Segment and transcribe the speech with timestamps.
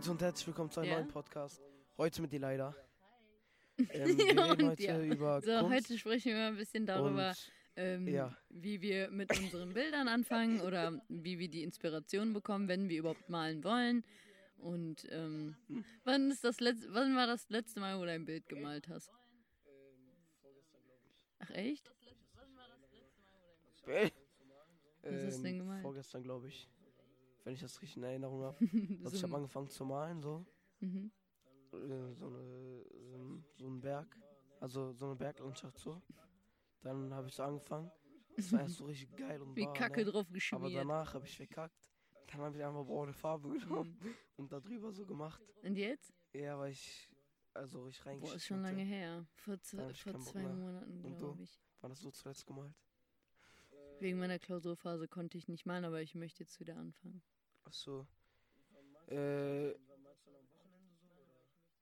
[0.00, 0.96] Leute und herzlich willkommen zu einem ja?
[0.96, 1.60] neuen Podcast.
[1.98, 2.74] Heute mit die leider.
[3.92, 5.02] Ähm, wir reden heute ja.
[5.02, 7.34] über So, Kunst heute sprechen wir ein bisschen darüber,
[7.76, 8.34] ähm, ja.
[8.48, 13.28] wie wir mit unseren Bildern anfangen oder wie wir die Inspiration bekommen, wenn wir überhaupt
[13.28, 14.04] malen wollen.
[14.56, 15.56] Und ähm,
[16.04, 19.10] wann, ist das letzte, wann war das letzte Mal, wo du ein Bild gemalt hast?
[21.40, 21.90] Ach echt?
[25.02, 25.82] Was hast du denn gemalt?
[25.82, 26.68] Vorgestern, glaube ich
[27.44, 28.58] wenn ich das richtig in Erinnerung habe.
[29.04, 30.46] also ich habe angefangen zu malen, so.
[30.80, 31.10] Mhm.
[31.72, 32.84] Äh, so, eine,
[33.56, 34.16] so ein Berg,
[34.60, 36.02] also so eine Berglandschaft so.
[36.82, 37.90] Dann habe ich so angefangen.
[38.36, 40.10] Das war erst so richtig geil und Wie war, Kacke ne?
[40.10, 40.62] drauf geschmiert.
[40.62, 41.90] Aber danach habe ich verkackt.
[42.28, 44.14] Dann habe ich einfach braune Farbe genommen mhm.
[44.36, 45.42] und da drüber so gemacht.
[45.62, 46.14] Und jetzt?
[46.32, 47.10] Ja, weil ich
[47.54, 49.26] also ich reingeschrieben Boah, ist schon lange her.
[49.34, 51.60] Vor, vor zwei Monaten, glaube ich.
[51.80, 52.74] Wann hast du zuletzt gemalt?
[54.00, 57.22] Wegen meiner Klausurphase konnte ich nicht malen, aber ich möchte jetzt wieder anfangen.
[57.64, 58.06] Ach so.
[59.08, 59.74] Äh.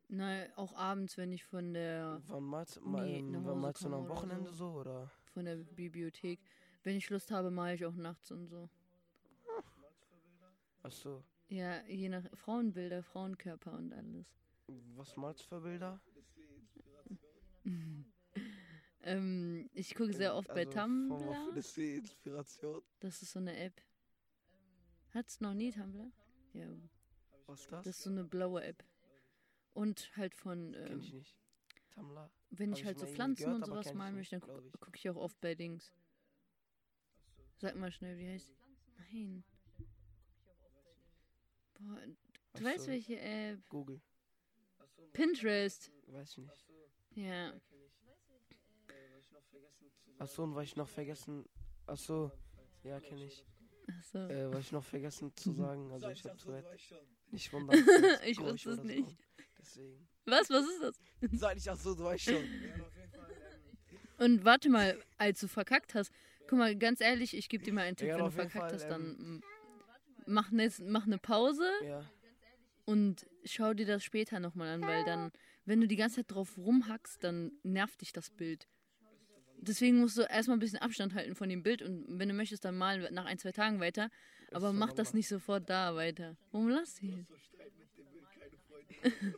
[0.08, 2.20] Nein, auch abends, wenn ich von der.
[2.27, 4.72] Wann malst, nee, wann malst du am Wochenende so.
[4.72, 5.11] so, oder?
[5.33, 6.41] Von der Bibliothek.
[6.83, 8.69] Wenn ich Lust habe, male ich auch nachts und so.
[10.83, 11.22] Ach so.
[11.48, 14.27] Ja, je nach Frauenbilder, Frauenkörper und alles.
[14.96, 16.00] Was malst du für Bilder?
[19.09, 21.19] Ähm, ich gucke sehr oft also bei Tumblr.
[21.19, 22.83] Von was für Inspiration?
[23.01, 23.81] Das ist so eine App.
[25.11, 26.11] Hat's noch nie Tumblr?
[26.53, 26.69] Ja.
[27.47, 27.84] Was ist das?
[27.84, 28.84] Das ist so eine blaue App.
[29.73, 30.75] Und halt von.
[30.75, 31.36] Ähm, Kenn ich nicht.
[31.91, 32.31] Tumblr?
[32.51, 35.09] Wenn ich, ich halt so Pflanzen gehört, und sowas malen möchte, dann gucke guck ich
[35.11, 35.92] auch oft bei Dings.
[37.59, 38.55] Sag mal schnell, wie heißt.
[38.97, 39.45] Nein.
[41.75, 42.01] Boah,
[42.55, 43.61] du weißt welche App?
[43.69, 44.01] Google.
[45.12, 45.91] Pinterest.
[46.06, 46.69] Weiß ich nicht.
[47.14, 47.53] Ja.
[50.18, 51.44] Achso, und weil ich noch vergessen.
[51.86, 52.32] Achso,
[52.82, 53.44] ja, kenne ich.
[53.98, 54.18] Achso.
[54.18, 56.77] Äh, was ich noch vergessen zu sagen, also ich habe Tourette.
[57.30, 57.78] Nicht wundern.
[58.27, 59.16] ich wusste es nicht.
[59.58, 60.08] Deswegen.
[60.24, 60.50] Was?
[60.50, 61.00] Was ist das?
[61.33, 62.45] Sag ich, ach so, du weißt schon.
[64.18, 66.12] Und warte mal, als du verkackt hast,
[66.48, 68.73] guck mal, ganz ehrlich, ich gebe dir mal einen Tipp, ja, wenn du verkackt Fall,
[68.73, 69.42] hast, dann ähm,
[70.27, 72.05] mach, ne, mach eine Pause ja.
[72.84, 75.30] und schau dir das später nochmal an, weil dann,
[75.67, 78.67] wenn du die ganze Zeit drauf rumhackst, dann nervt dich das Bild.
[79.61, 82.64] Deswegen musst du erstmal ein bisschen Abstand halten von dem Bild und wenn du möchtest,
[82.64, 84.11] dann mal nach ein, zwei Tagen weiter.
[84.52, 86.36] Aber mach das nicht sofort da weiter.
[86.52, 87.27] Warum lass ihn?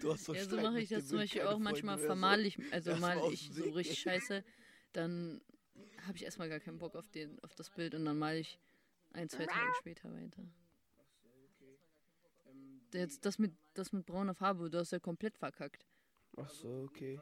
[0.00, 1.58] Du hast so ja, so mache ich das zum Beispiel auch.
[1.58, 4.44] Manchmal vermal ich, also mal ich so richtig scheiße,
[4.92, 5.40] dann
[6.06, 8.58] habe ich erstmal gar keinen Bock auf, den, auf das Bild und dann male ich
[9.12, 10.42] ein, zwei Tage später weiter.
[12.92, 15.84] Jetzt das mit, das mit brauner Farbe, du hast ja komplett verkackt.
[16.36, 17.20] Ach so, okay.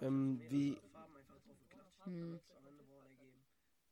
[0.00, 0.78] Ähm, wie.
[2.04, 2.40] Hm.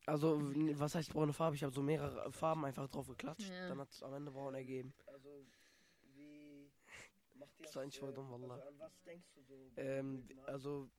[0.06, 0.40] Also,
[0.78, 1.56] was heißt braune Farbe?
[1.56, 3.48] Ich habe so mehrere Farben einfach drauf geklatscht.
[3.48, 3.68] Ja.
[3.68, 4.92] Dann hat es am Ende braun ergeben.
[5.06, 5.46] Also,
[6.14, 6.70] wie.
[7.38, 8.62] Das ist eigentlich voll dumm, Wallah.
[9.76, 10.90] Ähm, also.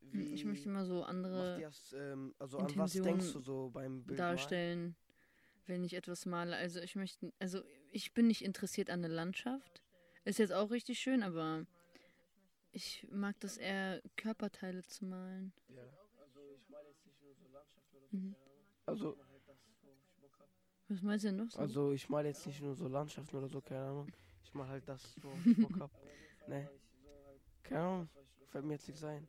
[0.00, 1.60] Wie hm, ich möchte mal so andere.
[1.60, 4.18] Das, ähm, also, an was denkst du so beim Bild?
[4.18, 4.96] Darstellen,
[5.66, 6.54] wenn ich etwas male.
[6.54, 7.32] Also, ich möchte.
[7.38, 9.82] Also, ich bin nicht interessiert an der Landschaft.
[10.24, 11.66] Ist jetzt auch richtig schön, aber
[12.72, 15.52] ich mag das eher, Körperteile zu malen.
[15.68, 15.82] Ja.
[16.18, 18.16] Also ich meine jetzt nicht nur so Landschaft oder so.
[18.16, 18.36] Mhm.
[18.86, 19.16] Also.
[20.88, 21.58] Was meinst du denn noch so?
[21.58, 24.12] Also ich male jetzt nicht nur so Landschaften oder so, keine Ahnung.
[24.42, 25.90] Ich male halt das, wo ich Bock hab.
[26.48, 26.66] Ne.
[27.62, 28.08] Keine Ahnung.
[28.46, 29.28] Fällt mir jetzt nichts ein.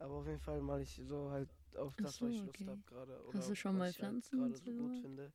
[0.00, 2.66] Aber auf jeden Fall mal ich so halt auf das, so, was ich Lust okay.
[2.66, 3.24] habe gerade.
[3.32, 5.32] Hast du schon mal halt Pflanzen halt so gut finde.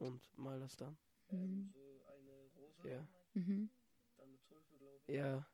[0.00, 0.98] Und mal das dann.
[1.30, 1.72] Mhm.
[2.84, 3.06] Ja.
[3.34, 3.70] Mhm.
[5.08, 5.46] Ja.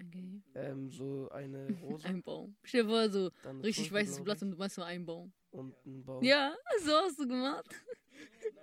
[0.00, 0.42] Okay.
[0.54, 2.06] Ähm, so eine Rose.
[2.06, 2.56] ein Baum.
[2.62, 3.30] Stell dir vor, so
[3.62, 5.32] richtig Tulpe, weißes Blatt und du machst nur einen Baum.
[5.50, 6.22] Und ein Baum.
[6.24, 7.66] Ja, so hast du gemacht.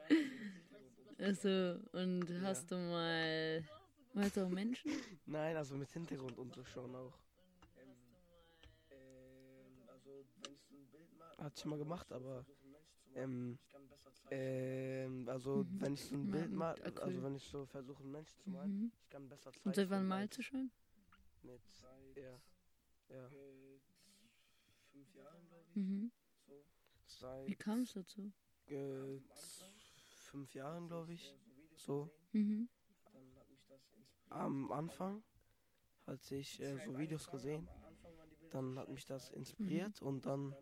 [1.18, 2.41] also, und ja.
[2.41, 3.63] hast du mal.
[4.13, 4.91] Weißt du auch Menschen?
[5.25, 7.13] Nein, also mit Hintergrund und so schon auch.
[11.38, 12.45] Hat ich mal gemacht, aber.
[13.15, 13.57] Ähm,
[14.31, 15.81] ähm, also mhm.
[15.81, 18.79] wenn ich so ein Bild mal, also wenn ich so versuche, einen Menschen zu malen,
[18.79, 18.91] mhm.
[19.01, 19.65] ich kann besser Zeit.
[19.65, 20.71] Und seit wann malst du schon?
[21.41, 21.61] Mit,
[22.15, 22.39] ja,
[23.09, 23.29] ja.
[24.91, 25.75] Fünf Jahren, glaube ich.
[25.75, 26.11] Mhm.
[26.47, 26.65] So.
[27.07, 28.31] Seit, Wie kam es dazu?
[28.67, 29.19] Äh,
[30.29, 31.35] fünf Jahren, glaube ich.
[31.75, 32.12] So.
[32.33, 32.69] Mhm.
[34.29, 35.23] Am Anfang,
[36.05, 37.67] als ich äh, so Videos gesehen,
[38.51, 40.07] dann hat mich das inspiriert mhm.
[40.07, 40.55] und dann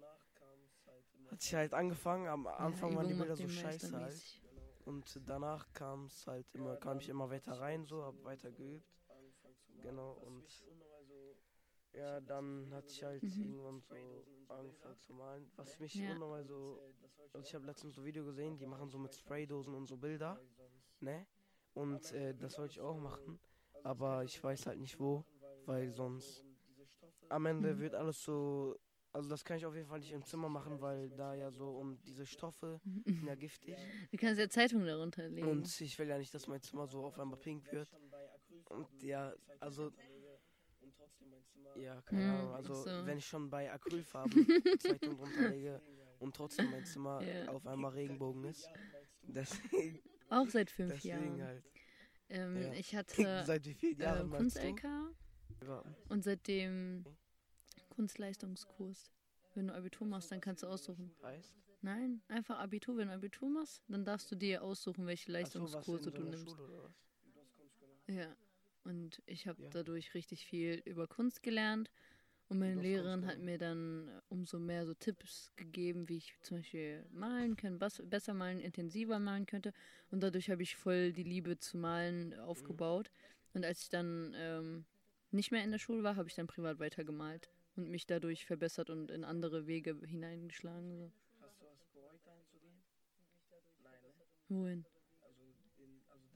[1.32, 2.28] hat sich halt angefangen.
[2.28, 4.42] Am Anfang ja, waren die Bilder so scheiße halt.
[4.86, 8.88] Und danach kam es halt immer, kam ich immer weiter rein, so, hab weiter geübt.
[9.82, 10.46] Genau, und
[11.94, 13.44] Ja, dann hatte ich halt mhm.
[13.44, 15.52] irgendwann so angefangen zu malen.
[15.56, 16.12] Was mich ja.
[16.12, 16.80] unnormal so.
[17.34, 19.98] Also ich habe letztens so ein Video gesehen, die machen so mit Spraydosen und so
[19.98, 20.40] Bilder.
[21.00, 21.28] Ne?
[21.74, 23.40] Und äh, das wollte ich auch machen.
[23.84, 25.26] Aber ich weiß halt nicht wo,
[25.66, 26.44] weil sonst
[27.30, 27.80] am Ende mhm.
[27.80, 28.78] wird alles so.
[29.18, 31.72] Also das kann ich auf jeden Fall nicht im Zimmer machen, weil da ja so
[31.72, 33.76] um diese Stoffe sind ja giftig.
[34.12, 35.48] Du kannst ja Zeitung darunter legen.
[35.48, 37.90] Und ich will ja nicht, dass mein Zimmer so auf einmal pink wird.
[38.70, 39.92] Und ja, also
[41.78, 42.54] ja, keine hm, Ahnung.
[42.54, 43.06] Also so.
[43.08, 44.46] wenn ich schon bei Acrylfarben
[44.80, 45.82] Zeitung drunter lege
[46.20, 47.48] und trotzdem mein Zimmer ja.
[47.48, 48.70] auf einmal Regenbogen ist.
[49.24, 50.00] Deswegen,
[50.30, 51.44] Auch seit fünf deswegen Jahren.
[51.44, 51.64] Halt.
[52.30, 52.74] Ähm, ja.
[52.74, 55.84] Ich hatte seit wie vielen Jahren äh, Kunst-LK ja.
[56.10, 57.04] und seitdem
[57.98, 59.12] Kunstleistungskurs.
[59.56, 61.12] Wenn du Abitur machst, dann kannst du aussuchen.
[61.24, 61.52] Heißt?
[61.82, 62.96] Nein, einfach Abitur.
[62.98, 66.56] Wenn du Abitur machst, dann darfst du dir aussuchen, welche Leistungskurse so, du nimmst.
[68.06, 68.36] Ja.
[68.84, 69.70] Und ich habe ja.
[69.70, 71.90] dadurch richtig viel über Kunst gelernt.
[72.50, 76.58] Und meine Lehrerin hat mir dann äh, umso mehr so Tipps gegeben, wie ich zum
[76.58, 79.74] Beispiel malen kann, besser malen, intensiver malen könnte.
[80.12, 83.10] Und dadurch habe ich voll die Liebe zu malen aufgebaut.
[83.54, 84.86] Und als ich dann ähm,
[85.32, 88.90] nicht mehr in der Schule war, habe ich dann privat weitergemalt und mich dadurch verbessert
[88.90, 90.98] und in andere Wege hineingeschlagen.
[90.98, 91.12] So.
[91.42, 92.84] Hast du was bereut, dahin zu gehen?
[93.84, 94.56] Nein, ne?
[94.58, 94.86] Wohin?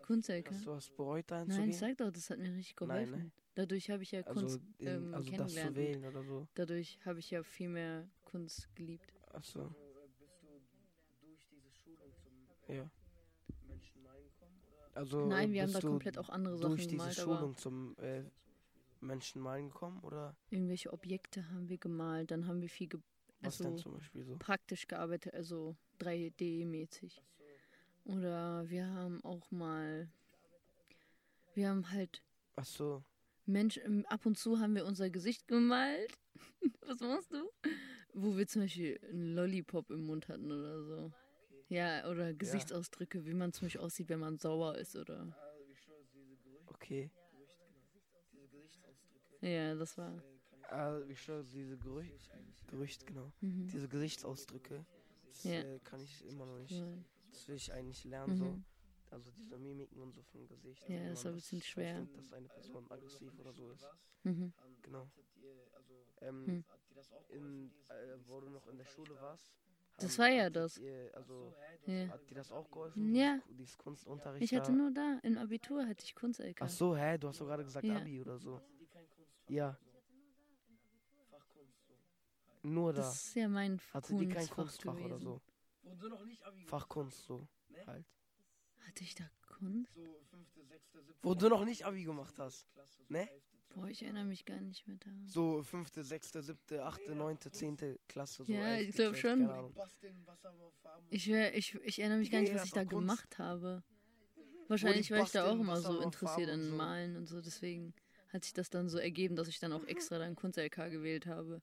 [0.02, 0.54] Kunstecke.
[0.54, 3.12] Hast du was bereut, da Nein, sag doch, das hat mir richtig geholfen.
[3.12, 3.32] Nein, ne?
[3.56, 5.50] Dadurch habe ich ja also Kunst in, ähm, also kennengelernt.
[5.50, 6.48] Das zu wählen oder so.
[6.54, 9.14] Dadurch habe ich ja viel mehr Kunst geliebt.
[9.34, 9.74] Ach so.
[12.68, 12.90] Ja.
[14.94, 17.12] Also, Nein, wir haben da komplett auch andere Sachen durch gemalt.
[17.12, 18.24] diese Schulung zum äh,
[19.02, 20.36] Menschenmalen gekommen, oder?
[20.50, 23.00] Irgendwelche Objekte haben wir gemalt, dann haben wir viel ge
[23.42, 24.38] Was also denn zum Beispiel so?
[24.38, 27.22] praktisch gearbeitet, also 3D-mäßig.
[28.06, 30.10] Oder wir haben auch mal.
[31.54, 32.24] Wir haben halt.
[32.56, 33.04] Ach so.
[33.46, 36.18] Mensch, ähm, ab und zu haben wir unser Gesicht gemalt.
[36.82, 37.50] Was machst du?
[38.14, 41.12] Wo wir zum Beispiel einen Lollipop im Mund hatten oder so.
[41.70, 43.26] Ja, oder Gesichtsausdrücke, ja.
[43.26, 45.36] wie man zum Beispiel aussieht, wenn man sauer ist oder.
[46.68, 47.10] Okay.
[49.42, 50.24] Ja, das war.
[50.70, 52.32] Also, ich schwöre, diese Gerücht,
[52.68, 53.32] Gerücht, genau.
[53.42, 53.68] Mhm.
[53.68, 54.86] Diese Gesichtsausdrücke,
[55.28, 55.60] das ja.
[55.62, 56.72] äh, kann ich immer noch nicht.
[56.72, 56.88] Ja.
[57.32, 58.38] Das will ich eigentlich lernen, mhm.
[58.38, 58.62] so.
[59.12, 60.88] Also diese Mimiken und so vom Gesicht.
[60.88, 61.96] Ja, das ist ein bisschen schwer.
[61.96, 63.86] Denkt, dass eine Person aggressiv oder so ist.
[64.24, 64.54] Mhm.
[64.82, 65.12] Genau.
[66.22, 66.64] Ähm, hm.
[67.30, 69.52] in, äh, wo du noch in der Schule warst.
[69.98, 70.78] Das war ja das.
[70.78, 71.54] Ihr, also,
[71.86, 72.08] ja.
[72.08, 73.14] Hat dir das auch geholfen?
[73.14, 73.40] Ja.
[73.50, 74.44] Dieses Kunstunterricht?
[74.44, 76.62] Ich hatte nur da, im Abitur hatte ich Kunst-LK.
[76.62, 77.18] Ach so, hä?
[77.18, 77.98] Du hast doch gerade gesagt ja.
[77.98, 78.62] Abi oder so.
[79.52, 79.78] Ja.
[82.64, 83.02] Nur da.
[83.02, 85.12] Das ist ja mein Hatte die kein Kunstfach gewesen.
[85.12, 85.42] oder so?
[86.68, 87.86] Fachkunst so ne?
[87.86, 88.06] halt.
[88.88, 90.00] Hatte ich da Kunst?
[91.22, 92.66] Wo du noch nicht Abi gemacht hast.
[93.10, 93.28] Ne?
[93.76, 95.10] Boah, ich erinnere mich gar nicht mehr da.
[95.26, 98.46] So fünfte, sechste, siebte, achte, neunte, zehnte Klasse.
[98.46, 99.50] So ja, ich glaube schon.
[101.10, 103.84] Ich, ich, ich erinnere mich gar nicht, was ich da gemacht habe.
[104.70, 106.76] Wahrscheinlich war ich da auch immer so interessiert an so.
[106.76, 107.94] Malen und so, deswegen
[108.34, 111.62] hat sich das dann so ergeben, dass ich dann auch extra dann Kunst-LK gewählt habe.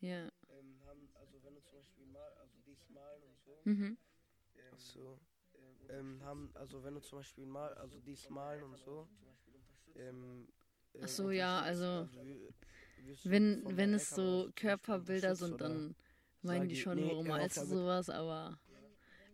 [0.00, 0.30] Ja.
[3.64, 3.98] Mhm.
[4.76, 5.18] So.
[5.90, 9.08] Ähm, haben, also wenn du zum Beispiel mal, also dies malen und so.
[9.96, 10.46] Ähm,
[10.94, 12.10] äh, Ach so, ja, also, also
[13.24, 15.96] wenn, wenn es so Körperbilder sind, dann
[16.42, 18.60] meinen die schon, warum malst du sowas, aber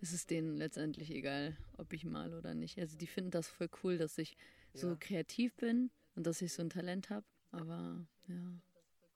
[0.00, 2.78] es ist denen letztendlich egal, ob ich male oder nicht.
[2.78, 4.36] Also die finden das voll cool, dass ich
[4.72, 4.96] so ja.
[4.96, 8.60] kreativ bin und dass ich so ein Talent habe, aber ja.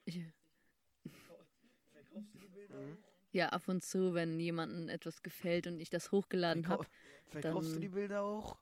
[0.04, 0.20] Ich,
[3.32, 6.86] ja ab und zu, wenn jemandem etwas gefällt und ich das hochgeladen habe.
[7.28, 8.56] Verkaufst du die Bilder auch?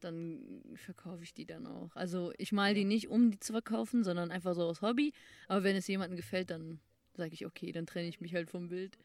[0.00, 1.94] Dann verkaufe ich die dann auch.
[1.94, 5.12] Also ich male die nicht, um die zu verkaufen, sondern einfach so aus Hobby.
[5.48, 6.80] Aber wenn es jemandem gefällt, dann
[7.14, 8.96] sage ich, okay, dann trenne ich mich halt vom Bild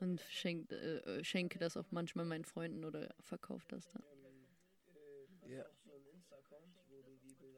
[0.00, 4.02] und schenk, äh, schenke das auch manchmal meinen Freunden oder verkaufe das dann.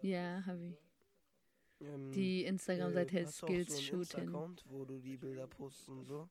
[0.02, 0.42] Ja.
[0.46, 0.90] Habe ich.
[1.80, 4.28] Ähm, die Instagram-Seite äh, heißt Skills so Shooting.
[4.28, 6.28] Account, wo du die Bilder postest und so.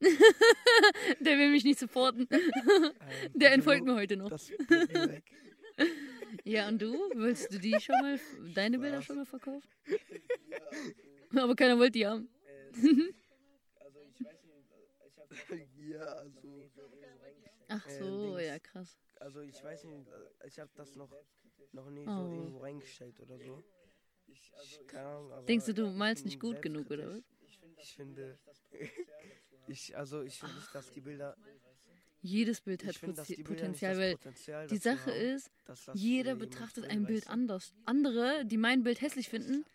[1.20, 2.26] Der will mich nicht supporten.
[2.30, 2.92] Ähm,
[3.34, 4.30] Der entfolgt mir heute noch.
[6.44, 6.92] ja, und du?
[7.14, 8.18] Willst du die schon mal,
[8.54, 9.68] deine Bilder schon mal verkaufen?
[11.36, 12.28] Aber keiner wollte die haben.
[12.74, 14.68] also ich weiß nicht,
[15.06, 15.34] ich habe
[15.90, 16.54] ja, also
[17.68, 18.98] Ach so, äh, ja, krass.
[19.20, 20.06] Also ich weiß nicht,
[20.46, 21.10] ich habe das noch,
[21.74, 22.16] noch nie oh.
[22.16, 23.62] so irgendwo reingestellt oder so.
[24.86, 27.22] Keine Ahnung, Denkst du, du malst nicht gut genug, oder was?
[27.76, 28.38] Ich finde,
[29.68, 31.36] ich, also ich finde nicht, dass die Bilder.
[32.22, 35.50] Jedes Bild hat find, Potenzial, weil Potenzial die Sache haben, ist,
[35.92, 37.74] jeder betrachtet ein Bild anders.
[37.84, 39.66] Andere, die mein Bild hässlich finden,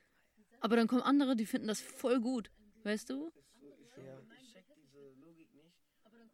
[0.60, 2.51] Aber dann kommen andere, die finden das voll gut.
[2.84, 3.32] Weißt du?
[3.98, 4.20] Ja.
[4.39, 5.84] Ich check diese Logik nicht.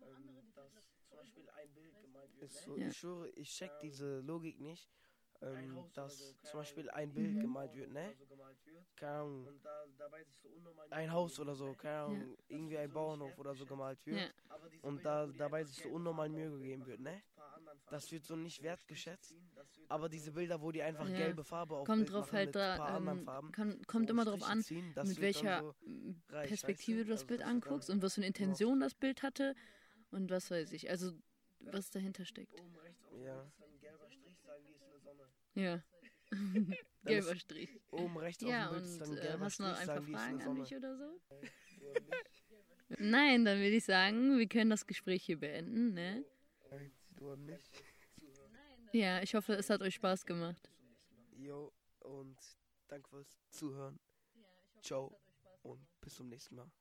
[0.02, 0.72] Ähm, dass
[1.10, 2.54] zum Beispiel ein Bild gemalt wird.
[2.54, 2.88] So, Ja.
[2.88, 4.90] Ich schwöre, ich check diese Logik nicht.
[5.42, 7.14] Ähm, dass so, zum Beispiel ein Mhm.
[7.14, 8.16] Bild gemalt wird, ne?
[8.18, 8.96] so gemalt wird.
[8.96, 9.48] Keine Ahnung.
[9.48, 12.38] Und da, dabei sich so unnormal Ein Haus oder so, keine Ahnung.
[12.48, 14.22] Irgendwie ein Bauernhof oder so gemalt wird.
[14.22, 14.28] Ja.
[14.82, 17.22] Und da dabei sich so gelbe unnormal Mühe gegeben wird, ne?
[17.90, 19.36] Das wird so nicht wertgeschätzt.
[19.90, 21.18] Aber diese Bilder, wo die einfach Ja.
[21.18, 23.52] gelbe Farbe auf Kommt Bild drauf machen halt mit ein paar da, anderen ähm, Farben.
[23.52, 25.76] kann, kommt so immer drauf Striche an, ziehen, mit welcher so
[26.30, 28.96] reich, Perspektive weißt du das Also Bild dann anguckst und was für eine Intention das
[28.96, 29.56] Bild hatte
[30.12, 30.90] und was weiß ich.
[30.90, 31.12] Also,
[31.60, 32.54] was dahinter steckt.
[33.24, 33.44] Ja.
[33.44, 35.30] ist dann ein gelber Strich, sagen die ist eine Sonne.
[35.56, 35.84] Ja.
[37.06, 37.70] Gelber Strich.
[37.92, 39.90] Oben rechts Ja, auf dem Bild ist dann und äh, gelber hast du noch Strich,
[39.90, 41.22] ein paar Fragen an mich oder so?
[43.00, 46.26] Nein, dann würde ich sagen, wir können das Gespräch hier beenden, ne?
[47.16, 47.36] Du.
[48.92, 50.70] Ja, ich hoffe, es hat euch Spaß gemacht.
[51.38, 52.38] Jo, und
[52.88, 54.00] danke fürs Zuhören.
[54.82, 55.18] Ciao
[55.64, 56.72] und bis zum nächsten Mal.